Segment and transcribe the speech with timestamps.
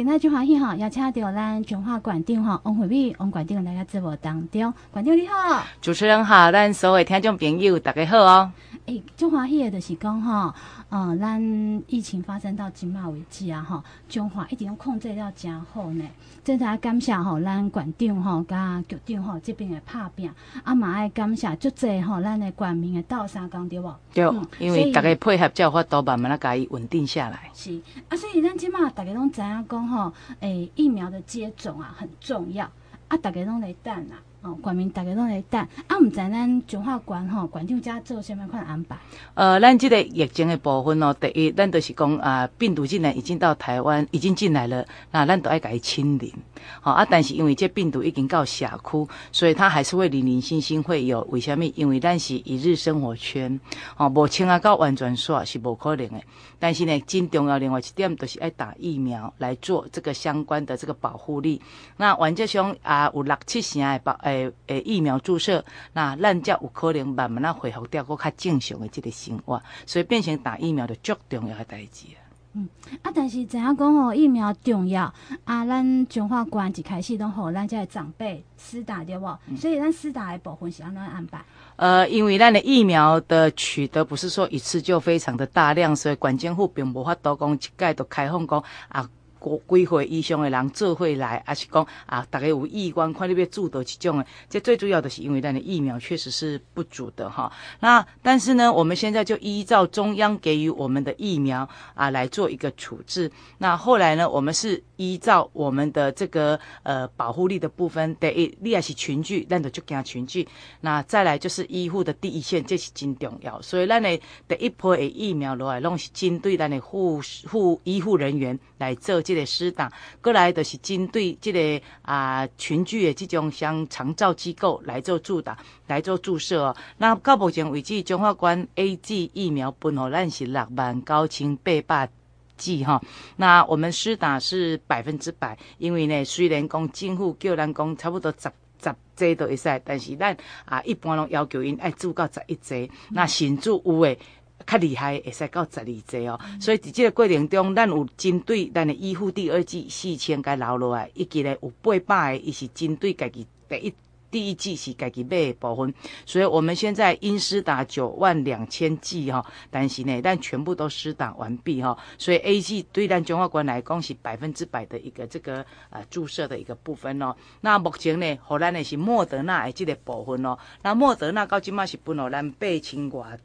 [0.00, 4.72] 今仔就欢喜哈，邀请到咱中华馆长哈王惠美王馆长来到节目当中。
[4.90, 8.50] 馆长你好，主持人好，咱所有听众朋友大家好哦。
[8.90, 10.52] 诶，中华迄个就是讲吼，
[10.88, 11.40] 呃，咱
[11.86, 16.04] 疫情发生到今嘛为止啊吼，中华一定要控制了真好呢。
[16.42, 20.28] 真系感谢吼，咱县长吼甲局长吼这边的拍拼，
[20.64, 23.94] 啊嘛爱感谢足济吼，咱的官民的斗相共对无？
[24.12, 27.48] 对，嗯、因为大家配合叫法都慢慢啊，伊稳定下来。
[27.54, 32.68] 是啊，所以咱今嘛大家拢知影讲吼，诶，疫苗的接种啊很重要，
[33.06, 34.18] 啊，大家拢来等啊。
[34.42, 38.96] 哦，官民大家拢在等，啊，毋知咱中华馆吼，馆长家做啥物款安排？
[39.34, 46.32] 呃，咱这个疫情的部分哦，第一，咱都是讲啊，病毒既然已经到台湾，已经进来了，那咱都爱甲伊清零。
[46.80, 51.20] 好啊，但是因为这病毒已经到社区，所以它还是会零零星星会有。
[51.30, 51.64] 为什么？
[51.74, 53.60] 因为咱是一日生活圈，
[53.98, 56.20] 哦，无清啊到完全煞是无可能的。
[56.58, 61.60] 但是呢，真重要另外一点，就是爱打疫苗来做这个相关的这个保护力。
[61.98, 64.18] 那原则上啊，有六七成的保。
[64.30, 72.18] 诶诶，疫苗注射，那咱才有可能慢慢啊恢复掉个较正常的这个生活，所以变成打疫苗的足重要的代志啊。
[72.52, 72.68] 嗯，
[73.02, 75.04] 啊，但是怎样讲吼，疫苗重要
[75.44, 79.26] 啊，咱中华馆一开始都好，咱这长辈施打对不？
[79.46, 81.40] 嗯、所以咱施打的部分是安怎安排？
[81.76, 89.08] 呃，因为咱的疫苗的取得不是说一次就非常的大量，所以关政府并无法度讲一概都开放讲啊。
[89.40, 97.50] 几岁以上的人做会来，还是讲啊，大家有意愿看你要住到这种的，这最主要的是因为咱的疫苗确实是不足的哈。
[97.80, 103.30] 那但是呢，我们现在就依照中央给予我们的疫苗啊来做一个处置。
[103.58, 110.46] 那后来呢，我们是依照我们的这个呃保护力的部分，第一，你也是群聚，咱就就惊群聚。
[110.82, 113.60] 那再来就是医护的第一线，这是真重要。
[113.62, 119.22] 所以咱的第一波的疫苗落来，拢是针对咱的护护医护人员来做。
[119.30, 126.76] 这个施打，过来就是针对这个啊群聚的这种像长照机构来做注打，来做注射哦。
[126.98, 132.10] 那到目前为止，中华关 A G 疫苗分哦，咱是六万九千八百
[132.56, 133.00] 剂哈。
[133.36, 138.50] 那我们施打是百分之百，因为呢，虽然讲政府叫咱讲差不多十
[138.82, 144.18] 十剂都会使，但是咱啊一般拢要求因爱注到十一剂，嗯、那新注有诶。
[144.66, 146.38] 较厉害，会使到十二剂哦。
[146.60, 153.94] 所以伫这个过程中，咱有针对咱的医护第二剂四千个留落来，以及呢有八百个，伊是针对家己第一
[154.30, 155.92] 第一剂是家己买的部分。
[156.24, 161.98] 所以我们现在因施打九万两千剂哈，但是呢，咱全部都施打完毕哈。
[162.16, 167.34] 所以 A G 对咱中华馆来讲是百分之百的一个这个呃注射的一个部分哦。
[167.60, 170.56] 那目前呢，荷兰的是莫德纳的这个部分哦。
[170.82, 173.36] 那莫德纳到今嘛是分了咱八千外。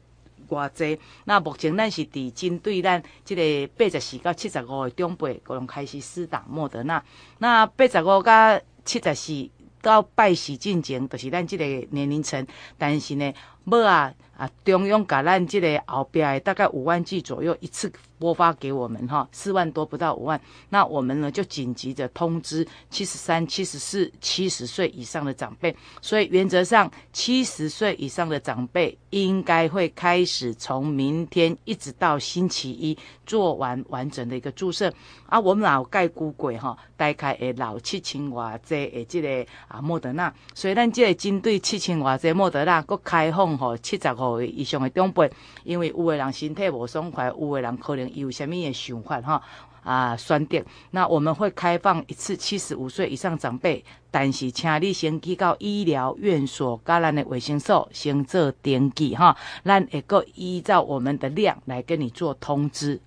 [0.48, 0.98] 偌济？
[1.24, 7.02] 那目前咱是伫针对咱即个八十四到七十五的长辈，共同开始施打莫德纳。
[7.38, 9.50] 那八十五到七十四
[9.82, 12.46] 到拜四进前，就是咱即个年龄层。
[12.78, 13.32] 但是呢，
[13.64, 17.92] 无啊啊，中央甲咱这个后壁的大概五万剂左右一次。
[18.18, 34.90] 拨发给我们哈，四万多不到五万，那我们呢就紧急的通知七十三、七十四、七十岁以上的长辈，所以原则上七十岁以上的长辈应该会开始从明天一直到星期一做完完整的一个注射
[35.26, 35.38] 啊。
[35.38, 44.08] 我们老盖孤鬼哈，大概诶老七千瓦剂诶这个啊莫德纳，所以咱这个针对七千瓦剂莫德纳，搁开放吼七十
[44.42, 45.30] 以上的长辈，
[45.64, 48.06] 因为有的人身体无爽快，有的人可能。
[48.16, 49.42] 有什么的想法哈
[49.82, 50.16] 啊？
[50.16, 63.00] 选择那我们会开放一次七十五岁以上长辈，但是请你先去到医疗院所、甲咱的卫生所先做登记哈，咱会个依照我们的量来跟你做通知。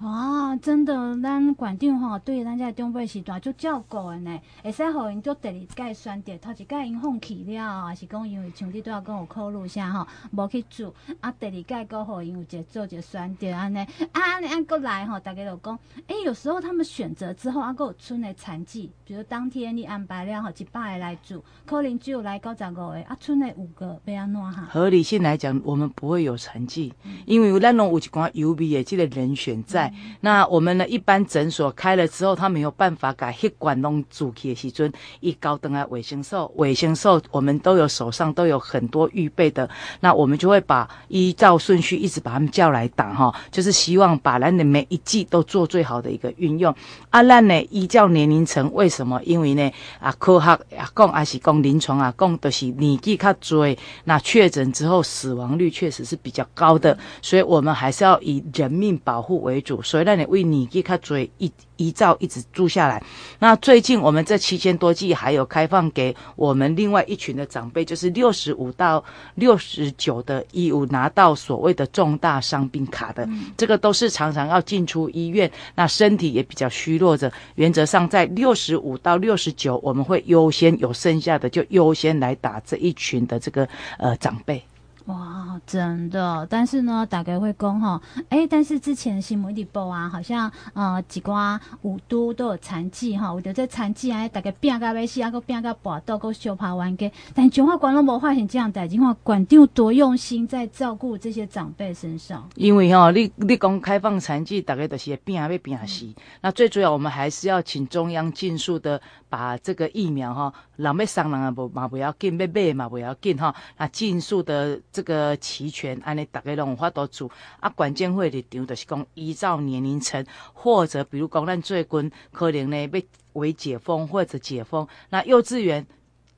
[0.00, 15.78] 哇，真的，咱馆长吼对咱这长辈是大足照顾的呢，会使互因做第二届选择，头一届因放弃了，也是讲因为像你都要跟我考虑下吼，无去做，啊，第二届阁互因有一个做一个选择安尼，啊，安尼安阁来吼，大家就讲，
[16.08, 24.66] 诶、有时候他们选择之后，啊，阁有剩的残剂，比如当天你安排了吼一百个来做，可能只有来九十五个，啊，剩的五个要安怎哈？
[24.70, 29.83] 合理性来讲，我们不会有残剂，嗯、因为咱拢有一寡有味的这个人选在。
[30.20, 30.86] 那我们呢？
[30.88, 39.68] 一般诊所开了之后，他没有办法改血管弄阻起的时阵，一高登啊卫生兽，卫生兽我们都有手上都有很多预备的。
[40.00, 46.72] 那我们就会把依照顺序一直把他们叫来打哈，就是希望把咱的每一剂都做最好的一个运用。
[47.10, 49.20] 啊，咱呢依照年龄层，为什么？
[49.24, 59.73] 因为呢啊科学啊讲还是讲临床啊讲都是年纪较多，那确诊之后死亡率确实是比较高的，所以我们还是要以人命保护为主。
[59.74, 63.02] 主，所以让你为年纪较多一一照一直住下来。
[63.40, 69.02] 那最近我们这七千多剂还有开放给我们另外一群的长辈，就是六十五到
[69.34, 77.32] 六十九的义务拿到所谓的重大伤病卡的，嗯、这个都是常常要进出医院，那身体也比较虚弱的。
[77.56, 83.68] 原则上在六十五到六十九，我们会优先有剩下的就优先来打这一群的这个
[83.98, 84.62] 呃长辈。
[85.06, 86.46] 哇，真的！
[86.48, 97.12] 但是呢，大概会讲哈，哎，但是之前新闻里报啊，好像呃几挂五都都有残疾哈，我觉得这残疾啊，大概变个要死，啊，个变个薄，都个小爬完给。
[97.34, 102.48] 但中华馆拢无发现这样代志，话馆长多用心在照顾这些长辈身上。
[102.54, 106.06] 因为哈，你你讲开放残疾，大概都是变啊要变死。
[106.06, 108.98] 嗯、那最主要，我们还是要请中央尽速的
[109.28, 114.80] 把这个疫苗哈，人要送人啊不嘛不要紧，要买嘛不要紧哈，那尽速的。
[114.92, 117.30] 这个齐全，安尼大家拢有法度做。
[117.60, 125.86] 啊，关键会立场就是讲依照年龄层，或者比如讲咱最近可能呢被为解封或者解封，那幼稚园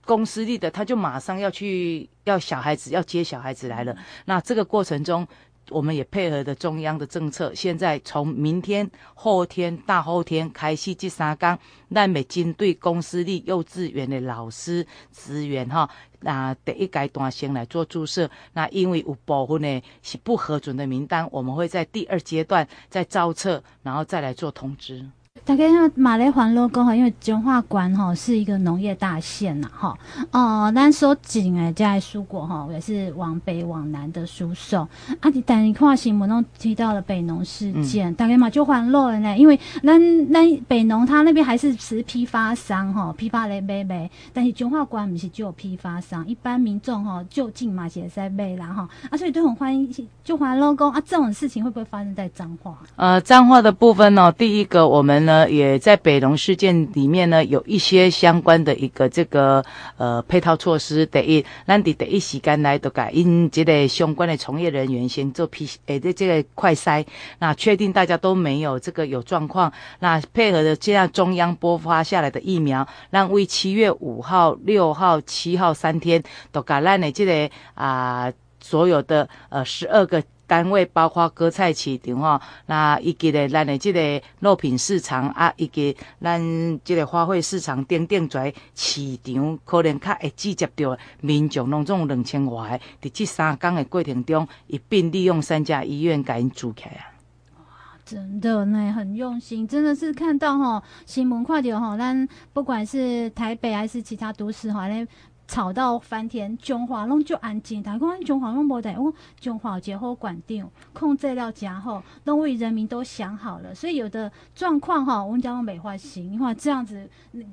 [0.04, 3.96] 公司立的他就马上要去要小孩子要接小孩子来了。
[4.24, 5.26] 那这个过程中。
[5.70, 11.58] 我们也配合的中央的政策，现在从明天、后天、大后天开始这三天，
[11.92, 15.88] 咱每针对公司立幼稚园的老师资源哈，
[16.20, 18.30] 那第一阶段先来做注射。
[18.52, 25.04] 那因为有部分呢是不核准的名单，我们会在第二阶段再招测，然后再来做通知。
[25.44, 29.96] 大概像马来环路讲哈，因为彰化关哈是一个农业大县呐哈
[30.32, 34.86] 哦，咱所种诶在蔬果哈也是往北往南的输送
[35.20, 35.30] 啊。
[35.32, 52.76] 你但你看新闻中提到了北农事件，嗯、大概嘛就环路了呢，因为咱咱北农他那边还是持批发商哈，批发来买卖，但是彰化关不是只有批发商，一般民众哈就近嘛也在买啦哈啊，所以都很欢迎就环路讲啊，这种事情会不会发生在彰化？
[52.96, 55.50] 呃，彰化的部分呢，第一个我们呢。
[55.50, 59.62] 也在北农事件里面呢，有一些相关的一个这个
[59.98, 61.04] 呃配套措施。
[61.04, 67.04] 第一，咱的第一时间来都改因这个相关的从业人员先做 P 诶的这个快筛，
[67.40, 80.22] 那确定大家都没有这个有状况，那配合的这样中央拨发下来的疫苗，让为七月五号、六号、七号三天都改咱的这个啊、所有的呃十二个。
[80.46, 86.40] 单位包括割菜市场吼，那以及咧咱的这个肉品市场啊，以及咱
[86.84, 97.12] 这个花卉市场等等在市场，可能较会直接到民众拢总两千外，伫这三天的过程中，一并利用三家医院给因住起来啊！
[97.58, 97.64] 哇，
[98.04, 105.06] 真的呢，很用心，真的是看到吼新闻看到吼，咱不管是台北还是其他都市吼，咧。
[105.46, 117.08] 吵到翻天，中华拢就安静，但讲中华拢无得，我中华结好管定，控制了家后，拢为人民都想好了，所以有的状况哈，我们讲美化型，你看这样子，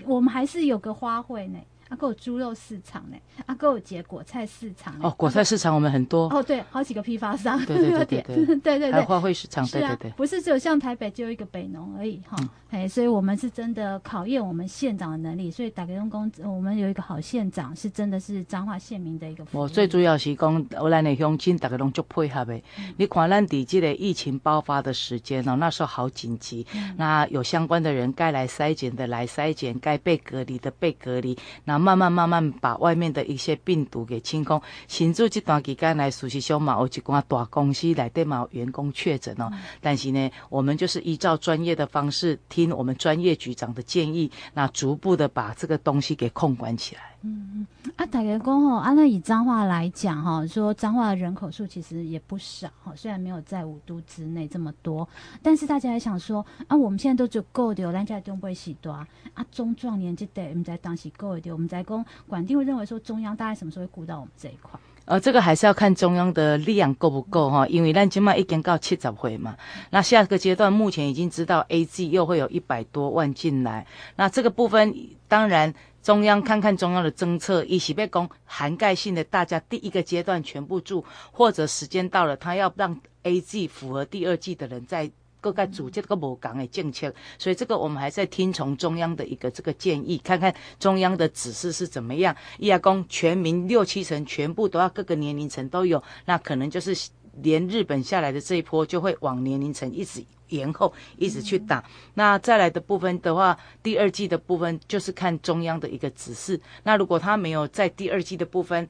[0.06, 1.60] 我们还是有个花卉呢。
[1.94, 12.36] 啊，还有猪肉市场呢，啊，还有结果菜市场哦，果菜市场我们很多哦，对，好几个批发商，对对对对对对对，还有花卉市场，对对对，不是只有像台北只有一个北农而已哈，
[12.72, 19.46] 哎、嗯，所以我们是真的考验我们县长的能力，所以打个用工，我们有一个好县长，是真的是彰化县民的一个。
[19.52, 22.56] 我最主要是讲，我咱的乡亲大家拢足配合的。
[22.78, 32.54] 嗯、你看咱底这个疫情爆发的时间哦，那时候好紧急，嗯、那有相关的人该来筛检的来筛检，该被隔离的被隔离，那慢慢慢慢。
[32.62, 34.62] 把外面的一些病毒给清空。
[34.88, 39.50] 甚至这段期间来，事实上嘛，有一寡大公司内底嘛员工确诊哦。
[39.52, 47.13] 嗯、但是呢，我们就是依照专业的方式，听我们专业局长的建议，那逐步的把这个东西给控管起来。
[47.26, 55.08] 嗯嗯，啊，大家讲哦，啊，那以彰化来讲哈，说彰化的人口数其实也不少哈，虽然没有在五都之内这么多，
[55.42, 59.08] 但是大家还想说，啊，我们现在都足够的，咱家中不会许多啊，
[59.52, 64.78] 中壮年这代我们在当时够的，我们在讲管定会认为说中央大概什么时候会顾到我们这一块？
[65.06, 69.56] 呃，这个还是要看中央的力量够不够哈，因为咱今麦已经到七十回嘛，
[69.90, 74.96] 那下个阶段目前已经知道 A G 又会有一百多万进来，那这个部分
[75.28, 75.74] 当然。
[76.04, 85.10] 中央看看中央的政策，一起被讲涵盖性的，大家第一个阶段全部住，或者时间到了，他要让 A G 符合第二季的人在
[85.44, 92.34] 各个组织个无讲的政策，所以这个我们还在听从中央的一个这个建议，看看中央的指示是怎么样。
[92.58, 97.10] 一亚公全民六七成全部都要各个年龄层都有，那可能就是
[97.42, 100.24] 连日本下来的这一波就会往年龄层一直。
[100.50, 101.84] 延后一直去打，
[102.14, 106.60] 那再来的部分的话，第二季的部分就是看中央的一个指示。
[106.84, 108.88] 那如果他没有在第二季的部分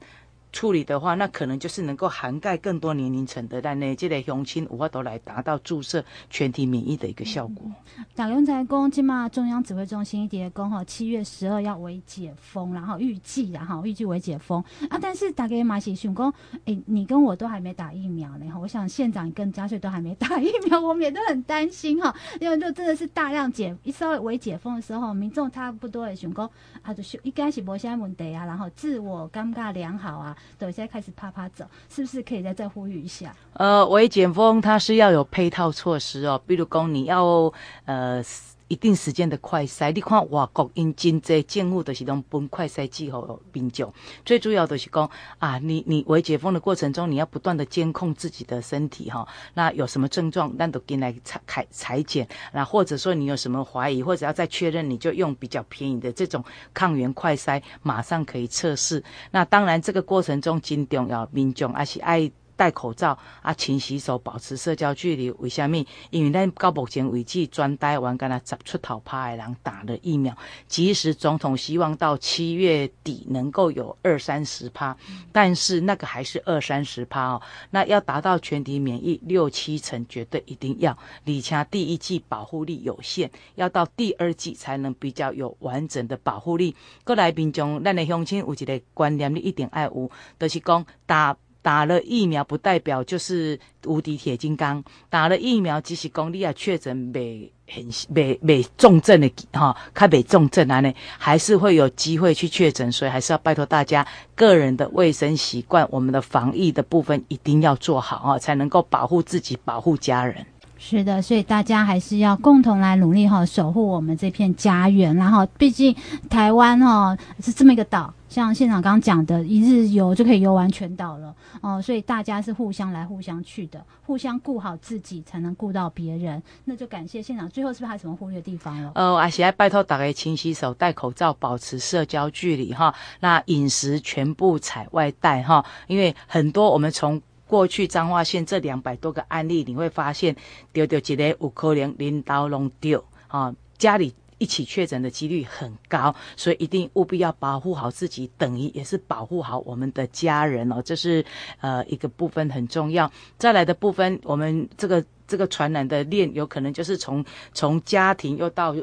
[0.54, 7.68] 处理的话，那可能就是能够涵盖更多年龄层的，但呢，这类雄亲无法都来达到注射全体免疫的一个效果。
[8.14, 14.96] 打刚才讲，今嘛中央指挥中心一点讲哈，七月十二要微解封，然后预计然后预计微解封啊。
[15.02, 16.32] 但是大家嘛是想讲，
[16.66, 18.56] 哎，你跟我都还没打疫苗呢哈。
[18.56, 22.14] 我想县长跟嘉穗都还没打疫苗，我们也都很担心哈。
[22.40, 26.48] 因为就真的是大量解一稍微微解封的时候，民众差不多也想讲
[26.82, 30.36] 啊，就是应该是无啥问题啊，然后自我感觉良好啊。
[30.58, 33.34] 等一下开始啪啪走，是不是可以再再呼吁一下？
[33.54, 37.52] 呃，微解封它是要有配套措施哦，比如讲你要
[37.84, 38.22] 呃
[38.68, 43.16] 一定时间的快筛，你看外国因真济政府都是拢分快筛剂给
[43.52, 43.92] 民众，
[44.24, 56.42] 最主要的是讲啊，你你微解封的过程中，你要不断的监控自己的身体哈、那有什么症状，那都进来采采裁剪，那或者说你有什么怀疑，或者要再确认，你就用比较便宜的这种
[56.72, 59.04] 抗原快筛，马上可以测试。
[59.30, 62.30] 那当然这个过程中真重要，民众还是爱。
[62.56, 65.30] 戴口罩啊，勤洗手，保持社交距离。
[65.32, 65.86] 为虾米？
[66.10, 70.36] 因为咱到目前为止，专台湾敢若十出头趴的人打了疫苗。
[70.66, 74.96] 即使总统希望到七月底能够有二三十趴，
[75.32, 77.42] 但是那个还是二三十趴哦。
[77.70, 80.92] 那要达到全体免疫六七成，绝对一定要。
[81.26, 86.74] 而且第一季保护力有限，要到第二季才能比较有完整的保护力。
[87.04, 91.36] 过来民众，咱的乡亲有一个观念，你一定爱有，就是讲打。
[91.64, 110.44] 打了疫苗不代表就是无敌铁金刚，打了疫苗即使讲你啊确诊没很没没重症的哈，较未重症啊呢，还是会有机会去确诊，所以还是要拜托大家个人的卫生习惯，我们的防疫的部分一定要做好啊，才能够保护自己，保护家人。
[110.86, 115.16] 是的，所以大家还是要共同来努力哈，守护我们这片家园。
[115.16, 115.96] 然后，毕竟
[116.28, 118.12] 台湾哈是这么一个岛。
[118.28, 126.42] 像现场刚讲的，一日游就可以游完全岛了哦，所以大家是互相来、互相去的，互相顾好自己，才能顾到别人。
[126.64, 127.48] 那就感谢现场。
[127.48, 128.92] 最后是不是还有什么忽略的地方了？
[128.94, 132.94] 呃，还是要拜托大家勤洗手、戴口罩、保持社交距离哈。
[133.20, 140.34] 那饮食全部采外带哈，因为很多我们从过去彰化县这两百多个案例，你会发现
[140.72, 144.14] 丢丢一个有可能领导拢丢啊，家里。
[144.38, 150.82] 一起确诊的几率很高，所以一定务必要保护好自己，等于也是保护好我们的家人哦。
[150.82, 151.24] 这是
[151.60, 153.10] 呃一个部分很重要。
[153.38, 157.24] 再来的部分，我们这个这个传染的链有可能就是从
[157.54, 158.74] 从家庭又到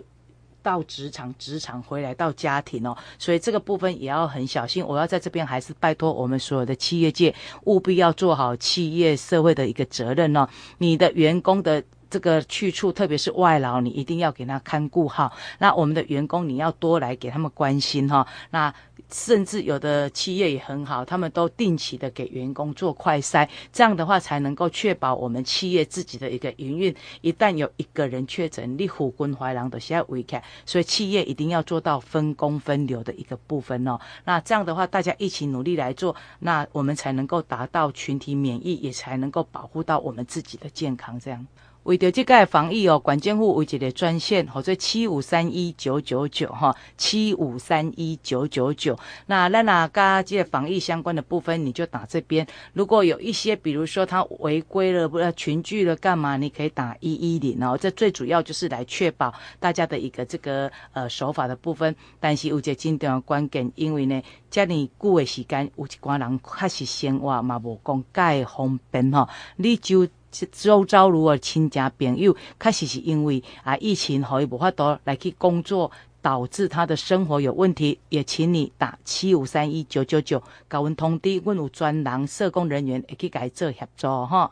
[0.62, 4.86] 到职场，职场回来到家庭哦，所以这个部分也要很小心。
[4.86, 7.34] 我要在这边还是拜托我们所有的企业界，
[7.65, 10.48] 务必要做好企业社会的一个责任哦。
[10.77, 11.84] 你的员工的。
[12.12, 15.32] 这个去处，特别是外劳，你一定要给他看顾好。
[15.60, 18.27] 那我们的员工，你要多来给他们关心哈。
[18.50, 18.74] 那
[19.12, 26.96] 甚至有的企业也很好，他们都定期的给员工做快筛，这样的话才能够确保我们企业自己的一个营运。
[27.22, 34.00] 一旦有一个人确诊，你虎滚怀狼的现在危开，所以企业一定要做到分工分流的一个部分哦。
[34.24, 41.20] 那这样的话，大家一起努力来做，那我们才能够达到群体免疫，也才能够保护到我们自己的健康。
[41.20, 41.46] 这样。
[41.83, 48.97] 为着这个防疫哦，管政府为一个专线，或者七五三一九九九哈，七五三一九九九。
[49.25, 52.45] 那那哪跟这个防疫相关的部分，你就打这边。
[52.73, 56.38] 如果有一些，比如说他违规了，不要群聚了，干嘛？
[56.38, 57.75] 你可以打一一零哦。
[57.75, 61.95] 这最主要就是来确保大家的一个这个呃守法的部分。
[62.19, 64.21] 但是有一个真重要关键，因为呢，
[64.51, 70.07] 这么久的时间，有一寡人确实生活嘛无讲介方便哈，你就。
[70.51, 84.50] 周遭如果亲家朋友，确实是因为啊疫情，可以无法度来去工作，导致他的生活有问题，也请你打七五三一九九九，甲阮通知，阮有专人社工人员会去甲伊做协助哈。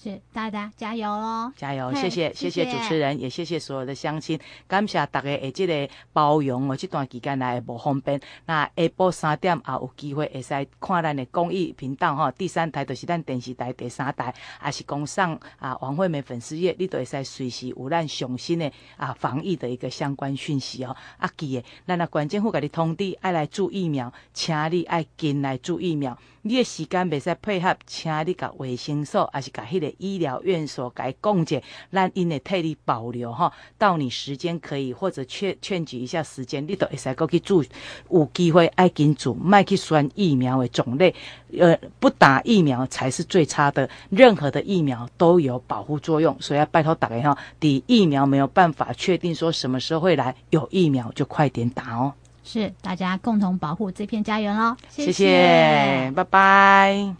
[0.00, 1.52] 是大家加油喽！
[1.56, 4.38] 加油，谢谢谢谢主持人，也谢谢所有的乡亲，
[4.68, 6.76] 感谢大家的这个包容哦。
[6.76, 12.30] 这段期间来无方便，那下晡三点也有机会会使看咱的公益频道哈。
[12.30, 14.32] 第三台就是咱电视台第三台，
[14.64, 20.96] 也是讲上啊王惠美粉丝页，你都会使随时有咱上新的啊防疫的一个相关讯息哦。
[21.16, 26.16] 啊记得，咱啊县政府给你通知，爱来注疫苗，请你爱紧来注疫苗。
[26.48, 31.60] 你的时间袂使配合，请你甲卫生所，还是甲迄个医疗院所甲伊讲者，
[31.92, 33.52] 咱因会替你保留哈。
[33.76, 37.62] 到你时间可以，或者劝劝举一下时间，你都会使过去住，
[38.10, 41.14] 有机会爱紧注，卖去选疫苗的种类。
[41.58, 52.14] 呃，不打疫苗才是最差的，任何的疫苗都有保护作用，所以要拜托大家哈，抵疫苗没有办法确定说什么时候会来，有疫苗就快点打哦。
[52.48, 54.74] 是大家共同保护这片家园喽。
[54.88, 57.14] 谢谢，谢谢，拜拜。